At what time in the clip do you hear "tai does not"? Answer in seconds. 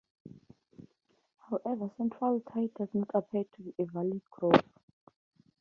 2.41-3.09